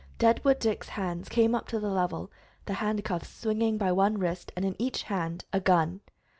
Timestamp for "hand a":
5.03-5.59